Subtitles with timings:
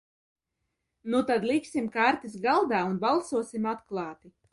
[1.13, 4.33] Nu tad liksim kārtis galdā un balsosim atklāti!